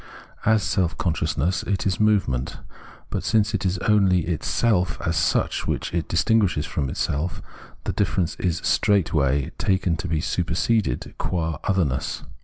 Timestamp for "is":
1.85-1.99, 3.67-3.77, 8.37-8.61